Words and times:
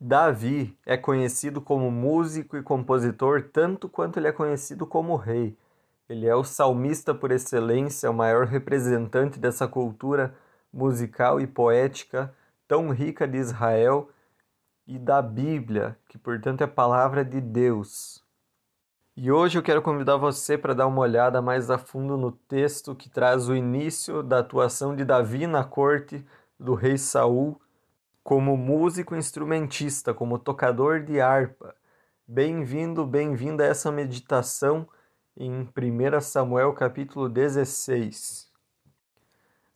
Davi 0.00 0.76
é 0.84 0.96
conhecido 0.96 1.60
como 1.60 1.90
músico 1.90 2.56
e 2.56 2.62
compositor 2.62 3.42
tanto 3.52 3.88
quanto 3.88 4.18
ele 4.18 4.28
é 4.28 4.32
conhecido 4.32 4.86
como 4.86 5.16
rei. 5.16 5.56
Ele 6.08 6.26
é 6.26 6.34
o 6.34 6.44
salmista 6.44 7.14
por 7.14 7.30
excelência, 7.30 8.10
o 8.10 8.14
maior 8.14 8.46
representante 8.46 9.38
dessa 9.38 9.66
cultura 9.66 10.34
musical 10.72 11.40
e 11.40 11.46
poética 11.46 12.34
tão 12.66 12.90
rica 12.90 13.26
de 13.26 13.38
Israel 13.38 14.10
e 14.86 14.98
da 14.98 15.22
Bíblia, 15.22 15.96
que 16.08 16.18
portanto 16.18 16.60
é 16.60 16.64
a 16.64 16.68
palavra 16.68 17.24
de 17.24 17.40
Deus. 17.40 18.22
E 19.16 19.30
hoje 19.30 19.56
eu 19.56 19.62
quero 19.62 19.80
convidar 19.80 20.16
você 20.16 20.58
para 20.58 20.74
dar 20.74 20.88
uma 20.88 21.00
olhada 21.00 21.40
mais 21.40 21.70
a 21.70 21.78
fundo 21.78 22.16
no 22.16 22.32
texto 22.32 22.94
que 22.94 23.08
traz 23.08 23.48
o 23.48 23.54
início 23.54 24.22
da 24.22 24.40
atuação 24.40 24.94
de 24.94 25.04
Davi 25.04 25.46
na 25.46 25.62
corte 25.62 26.26
do 26.58 26.74
rei 26.74 26.98
Saul 26.98 27.60
como 28.24 28.56
músico 28.56 29.14
instrumentista, 29.14 30.14
como 30.14 30.38
tocador 30.38 31.04
de 31.04 31.20
harpa. 31.20 31.76
Bem-vindo, 32.26 33.06
bem-vinda 33.06 33.64
a 33.64 33.66
essa 33.66 33.92
meditação 33.92 34.88
em 35.36 35.68
1 35.76 36.20
Samuel 36.22 36.72
capítulo 36.72 37.28
16. 37.28 38.50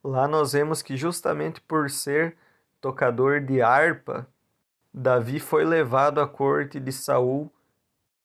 Lá 0.03 0.27
nós 0.27 0.55
vemos 0.55 0.81
que 0.81 0.97
justamente 0.97 1.61
por 1.61 1.91
ser 1.91 2.39
tocador 2.81 3.43
de 3.43 3.61
harpa, 3.61 4.27
Davi 4.95 5.39
foi 5.39 5.67
levado 5.67 6.19
à 6.19 6.27
corte 6.27 6.81
de 6.81 6.91
Saul, 6.91 7.53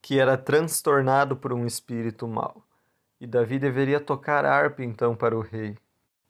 que 0.01 0.21
era 0.21 0.37
transtornado 0.37 1.35
por 1.35 1.51
um 1.51 1.65
espírito 1.65 2.29
mau. 2.29 2.63
E 3.19 3.27
Davi 3.27 3.59
deveria 3.59 3.99
tocar 3.99 4.45
harpa 4.45 4.83
então 4.83 5.17
para 5.17 5.37
o 5.37 5.41
rei. 5.41 5.77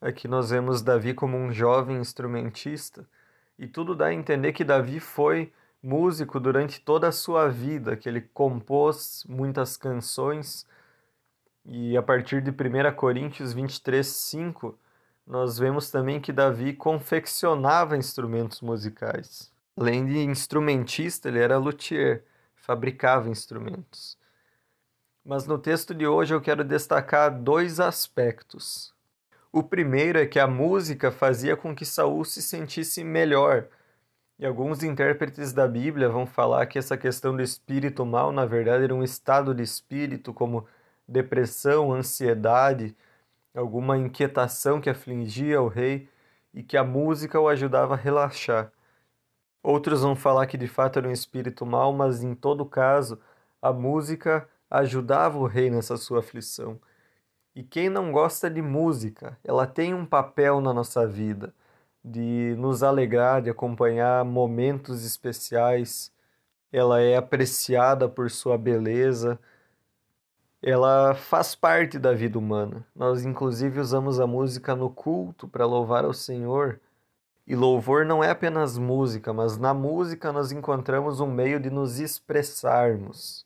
Aqui 0.01 0.27
nós 0.27 0.49
vemos 0.49 0.81
Davi 0.81 1.13
como 1.13 1.37
um 1.37 1.51
jovem 1.51 1.97
instrumentista, 1.97 3.07
e 3.57 3.67
tudo 3.67 3.95
dá 3.95 4.07
a 4.07 4.13
entender 4.13 4.53
que 4.53 4.63
Davi 4.63 4.99
foi 4.99 5.51
músico 5.81 6.39
durante 6.39 6.79
toda 6.79 7.09
a 7.09 7.11
sua 7.11 7.49
vida, 7.49 7.97
que 7.97 8.07
ele 8.07 8.21
compôs 8.21 9.25
muitas 9.27 9.75
canções. 9.75 10.65
E 11.65 11.97
a 11.97 12.01
partir 12.01 12.41
de 12.41 12.51
1 12.51 12.95
Coríntios 12.95 13.53
23, 13.53 14.05
5, 14.05 14.77
nós 15.27 15.57
vemos 15.57 15.89
também 15.91 16.19
que 16.19 16.31
Davi 16.31 16.73
confeccionava 16.73 17.97
instrumentos 17.97 18.61
musicais. 18.61 19.51
Além 19.75 20.05
de 20.05 20.19
instrumentista, 20.19 21.27
ele 21.27 21.39
era 21.39 21.57
luthier, 21.57 22.23
fabricava 22.55 23.29
instrumentos. 23.29 24.17
Mas 25.25 25.47
no 25.47 25.57
texto 25.57 25.93
de 25.93 26.05
hoje 26.05 26.33
eu 26.33 26.41
quero 26.41 26.63
destacar 26.63 27.31
dois 27.41 27.79
aspectos. 27.79 28.92
O 29.55 29.61
primeiro 29.61 30.17
é 30.17 30.25
que 30.25 30.39
a 30.39 30.47
música 30.47 31.11
fazia 31.11 31.55
com 31.55 31.75
que 31.75 31.85
Saul 31.85 32.25
se 32.25 32.41
sentisse 32.41 33.03
melhor. 33.03 33.67
E 34.39 34.47
alguns 34.47 34.81
intérpretes 34.81 35.53
da 35.53 35.67
Bíblia 35.67 36.09
vão 36.09 36.25
falar 36.25 36.65
que 36.65 36.79
essa 36.79 36.97
questão 36.97 37.35
do 37.35 37.41
espírito 37.43 38.03
mal, 38.03 38.31
na 38.31 38.47
verdade, 38.47 38.85
era 38.85 38.95
um 38.95 39.03
estado 39.03 39.53
de 39.53 39.61
espírito 39.61 40.33
como 40.33 40.65
depressão, 41.07 41.93
ansiedade, 41.93 42.95
alguma 43.53 43.95
inquietação 43.95 44.81
que 44.81 44.89
afligia 44.89 45.61
o 45.61 45.67
rei 45.67 46.09
e 46.51 46.63
que 46.63 46.75
a 46.75 46.83
música 46.83 47.39
o 47.39 47.47
ajudava 47.47 47.93
a 47.93 47.97
relaxar. 47.97 48.71
Outros 49.61 50.01
vão 50.01 50.15
falar 50.15 50.47
que 50.47 50.57
de 50.57 50.67
fato 50.67 50.97
era 50.97 51.07
um 51.07 51.11
espírito 51.11 51.63
mau, 51.63 51.93
mas 51.93 52.23
em 52.23 52.33
todo 52.33 52.65
caso, 52.65 53.19
a 53.61 53.71
música 53.71 54.49
ajudava 54.67 55.37
o 55.37 55.45
rei 55.45 55.69
nessa 55.69 55.95
sua 55.95 56.21
aflição. 56.21 56.79
E 57.55 57.63
quem 57.63 57.89
não 57.89 58.11
gosta 58.11 58.49
de 58.49 58.61
música, 58.61 59.37
ela 59.43 59.67
tem 59.67 59.93
um 59.93 60.05
papel 60.05 60.59
na 60.59 60.73
nossa 60.73 61.07
vida 61.07 61.53
de 62.03 62.55
nos 62.57 62.83
alegrar, 62.83 63.41
de 63.41 63.49
acompanhar 63.49 64.25
momentos 64.25 65.05
especiais. 65.05 66.11
Ela 66.71 67.01
é 67.01 67.15
apreciada 67.15 68.09
por 68.09 68.29
sua 68.31 68.57
beleza. 68.57 69.39
Ela 70.61 71.13
faz 71.15 71.55
parte 71.55 71.99
da 71.99 72.13
vida 72.13 72.37
humana. 72.39 72.85
Nós 72.95 73.25
inclusive 73.25 73.79
usamos 73.79 74.19
a 74.19 74.27
música 74.27 74.75
no 74.75 74.89
culto 74.89 75.47
para 75.47 75.65
louvar 75.65 76.05
ao 76.05 76.13
Senhor 76.13 76.79
e 77.45 77.55
louvor 77.55 78.05
não 78.05 78.23
é 78.23 78.29
apenas 78.29 78.77
música, 78.77 79.33
mas 79.33 79.57
na 79.57 79.73
música 79.73 80.31
nós 80.31 80.51
encontramos 80.51 81.19
um 81.19 81.27
meio 81.27 81.59
de 81.59 81.69
nos 81.69 81.99
expressarmos. 81.99 83.45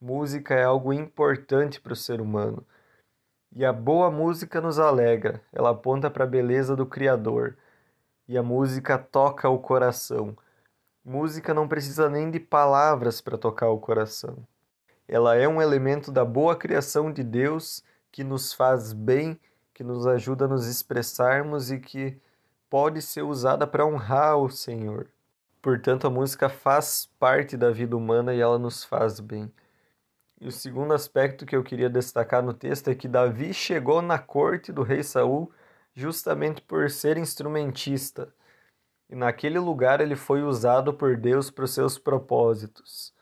Música 0.00 0.54
é 0.54 0.64
algo 0.64 0.92
importante 0.92 1.80
para 1.80 1.92
o 1.92 1.96
ser 1.96 2.20
humano. 2.20 2.66
E 3.52 3.64
a 3.64 3.72
boa 3.72 4.10
música 4.10 4.60
nos 4.60 4.78
alegra, 4.78 5.42
ela 5.52 5.70
aponta 5.70 6.08
para 6.08 6.22
a 6.22 6.26
beleza 6.26 6.76
do 6.76 6.86
Criador. 6.86 7.56
E 8.28 8.38
a 8.38 8.42
música 8.42 8.96
toca 8.96 9.48
o 9.48 9.58
coração. 9.58 10.36
Música 11.04 11.52
não 11.52 11.66
precisa 11.66 12.08
nem 12.08 12.30
de 12.30 12.38
palavras 12.38 13.20
para 13.20 13.36
tocar 13.36 13.68
o 13.70 13.80
coração. 13.80 14.38
Ela 15.08 15.34
é 15.34 15.48
um 15.48 15.60
elemento 15.60 16.12
da 16.12 16.24
boa 16.24 16.54
criação 16.54 17.12
de 17.12 17.24
Deus 17.24 17.82
que 18.12 18.22
nos 18.22 18.52
faz 18.52 18.92
bem, 18.92 19.40
que 19.74 19.82
nos 19.82 20.06
ajuda 20.06 20.44
a 20.44 20.48
nos 20.48 20.68
expressarmos 20.68 21.72
e 21.72 21.80
que 21.80 22.16
pode 22.68 23.02
ser 23.02 23.22
usada 23.22 23.66
para 23.66 23.84
honrar 23.84 24.38
o 24.38 24.48
Senhor. 24.48 25.08
Portanto, 25.60 26.06
a 26.06 26.10
música 26.10 26.48
faz 26.48 27.10
parte 27.18 27.56
da 27.56 27.72
vida 27.72 27.96
humana 27.96 28.32
e 28.32 28.40
ela 28.40 28.60
nos 28.60 28.84
faz 28.84 29.18
bem. 29.18 29.52
E 30.40 30.48
o 30.48 30.52
segundo 30.52 30.94
aspecto 30.94 31.44
que 31.44 31.54
eu 31.54 31.62
queria 31.62 31.90
destacar 31.90 32.42
no 32.42 32.54
texto 32.54 32.88
é 32.88 32.94
que 32.94 33.06
Davi 33.06 33.52
chegou 33.52 34.00
na 34.00 34.18
corte 34.18 34.72
do 34.72 34.82
rei 34.82 35.02
Saul 35.02 35.52
justamente 35.94 36.62
por 36.62 36.88
ser 36.90 37.18
instrumentista. 37.18 38.32
E 39.10 39.14
naquele 39.14 39.58
lugar 39.58 40.00
ele 40.00 40.16
foi 40.16 40.42
usado 40.42 40.94
por 40.94 41.14
Deus 41.18 41.50
para 41.50 41.64
os 41.64 41.74
seus 41.74 41.98
propósitos. 41.98 43.12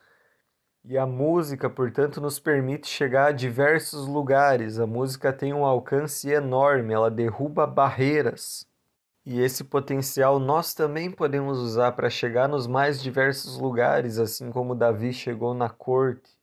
E 0.84 0.97
a 0.97 1.06
música, 1.06 1.69
portanto, 1.69 2.21
nos 2.21 2.39
permite 2.39 2.87
chegar 2.87 3.27
a 3.27 3.33
diversos 3.33 4.06
lugares. 4.06 4.79
A 4.79 4.87
música 4.87 5.33
tem 5.33 5.53
um 5.53 5.65
alcance 5.65 6.31
enorme, 6.31 6.95
ela 6.95 7.11
derruba 7.11 7.67
barreiras. 7.67 8.65
E 9.27 9.41
esse 9.41 9.65
potencial 9.65 10.39
nós 10.39 10.73
também 10.73 11.11
podemos 11.11 11.59
usar 11.59 11.93
para 11.93 12.09
chegar 12.09 12.49
nos 12.49 12.69
mais 12.69 13.03
diversos 13.03 13.59
lugares, 13.59 14.19
assim 14.19 14.53
como 14.53 14.75
Davi 14.75 15.12
chegou 15.12 15.53
na 15.53 15.69
corte. 15.69 16.38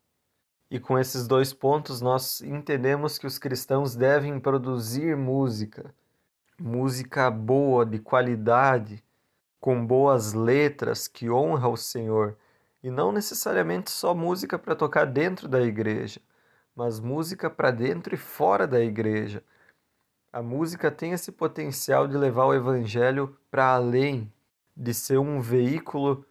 E 0.75 0.79
com 0.79 0.99
esses 0.99 1.25
dois 1.25 1.53
pontos, 1.53 2.01
nós 2.01 2.41
entendemos 2.41 3.17
que 3.17 3.25
os 3.25 3.37
cristãos 3.37 3.95
devem 3.95 4.37
produzir 4.41 5.15
música, 5.15 5.95
música 6.59 7.31
boa, 7.31 7.85
de 7.85 7.97
qualidade, 7.97 9.01
com 9.57 9.87
boas 9.87 10.33
letras 10.33 11.07
que 11.07 11.29
honra 11.29 11.69
o 11.69 11.77
Senhor, 11.77 12.35
e 12.83 12.91
não 12.91 13.13
necessariamente 13.13 13.89
só 13.89 14.13
música 14.13 14.59
para 14.59 14.75
tocar 14.75 15.05
dentro 15.05 15.47
da 15.47 15.61
igreja, 15.61 16.19
mas 16.75 16.99
música 16.99 17.49
para 17.49 17.71
dentro 17.71 18.13
e 18.13 18.17
fora 18.17 18.67
da 18.67 18.81
igreja. 18.81 19.41
A 20.29 20.41
música 20.41 20.91
tem 20.91 21.13
esse 21.13 21.31
potencial 21.31 22.05
de 22.05 22.17
levar 22.17 22.47
o 22.47 22.53
evangelho 22.53 23.33
para 23.49 23.75
além 23.75 24.29
de 24.75 24.93
ser 24.93 25.19
um 25.19 25.39
veículo 25.39 26.25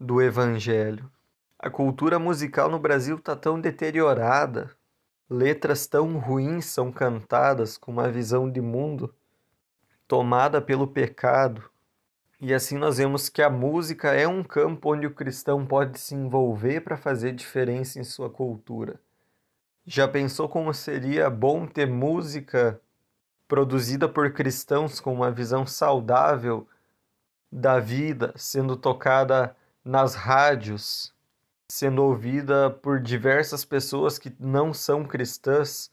do 0.00 0.20
evangelho. 0.20 1.08
A 1.62 1.70
cultura 1.70 2.18
musical 2.18 2.68
no 2.68 2.80
Brasil 2.80 3.14
está 3.14 3.36
tão 3.36 3.60
deteriorada, 3.60 4.72
letras 5.30 5.86
tão 5.86 6.18
ruins 6.18 6.64
são 6.64 6.90
cantadas 6.90 7.78
com 7.78 7.92
uma 7.92 8.10
visão 8.10 8.50
de 8.50 8.60
mundo 8.60 9.14
tomada 10.08 10.60
pelo 10.60 10.88
pecado. 10.88 11.70
E 12.40 12.52
assim 12.52 12.76
nós 12.76 12.98
vemos 12.98 13.28
que 13.28 13.40
a 13.40 13.48
música 13.48 14.12
é 14.12 14.26
um 14.26 14.42
campo 14.42 14.92
onde 14.92 15.06
o 15.06 15.14
cristão 15.14 15.64
pode 15.64 16.00
se 16.00 16.16
envolver 16.16 16.80
para 16.80 16.96
fazer 16.96 17.30
diferença 17.30 18.00
em 18.00 18.02
sua 18.02 18.28
cultura. 18.28 19.00
Já 19.86 20.08
pensou 20.08 20.48
como 20.48 20.74
seria 20.74 21.30
bom 21.30 21.64
ter 21.64 21.86
música 21.86 22.80
produzida 23.46 24.08
por 24.08 24.32
cristãos 24.32 24.98
com 24.98 25.14
uma 25.14 25.30
visão 25.30 25.64
saudável 25.64 26.66
da 27.52 27.78
vida, 27.78 28.32
sendo 28.34 28.76
tocada 28.76 29.54
nas 29.84 30.16
rádios, 30.16 31.14
sendo 31.72 32.04
ouvida 32.04 32.68
por 32.68 33.00
diversas 33.00 33.64
pessoas 33.64 34.18
que 34.18 34.30
não 34.38 34.74
são 34.74 35.06
cristãs, 35.06 35.90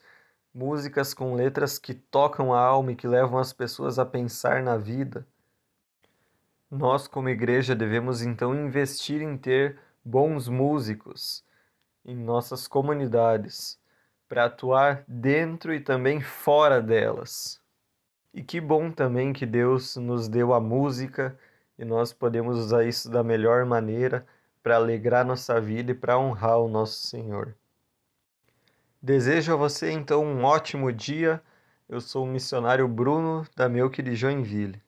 músicas 0.54 1.14
com 1.14 1.36
letras 1.36 1.80
que 1.80 1.94
tocam 1.94 2.54
a 2.54 2.60
alma 2.60 2.92
e 2.92 2.98
que 2.98 3.08
levam 3.08 3.40
as 3.40 3.54
pessoas 3.54 3.98
a 3.98 4.06
pensar 4.06 4.62
na 4.62 4.76
vida. 4.76 5.26
Nós, 6.70 7.08
como 7.08 7.30
igreja, 7.30 7.74
devemos 7.74 8.22
então 8.22 8.54
investir 8.54 9.22
em 9.22 9.38
ter 9.38 9.80
bons 10.04 10.50
músicos 10.50 11.46
em 12.04 12.14
nossas 12.14 12.68
comunidades 12.68 13.80
para 14.28 14.46
atuar 14.46 15.06
dentro 15.08 15.74
e 15.74 15.80
também 15.80 16.20
fora 16.20 16.81
delas. 16.81 17.62
E 18.34 18.44
que 18.44 18.60
bom 18.60 18.92
também 18.92 19.31
que 19.31 19.46
Deus 19.46 19.96
nos 19.96 20.28
deu 20.28 20.54
a 20.54 20.60
música 20.60 21.40
e 21.78 21.86
nós 21.86 22.12
podemos 22.12 22.58
usar 22.58 22.84
isso 22.84 23.10
da 23.10 23.24
melhor 23.24 23.64
maneira 23.64 24.28
para 24.61 24.75
alegrar 24.75 25.25
nossa 25.25 25.59
vida 25.59 25.91
e 25.91 25.95
para 25.95 26.17
honrar 26.17 26.59
o 26.59 26.67
nosso 26.67 27.07
Senhor. 27.07 27.56
Desejo 29.01 29.53
a 29.53 29.56
você 29.56 29.91
então 29.91 30.23
um 30.23 30.44
ótimo 30.44 30.91
dia. 30.91 31.41
Eu 31.88 32.01
sou 32.01 32.25
o 32.25 32.27
missionário 32.27 32.88
Bruno 32.88 33.45
da 33.56 33.69
Melk 33.69 34.01
de 34.01 34.15
Joinville. 34.15 34.81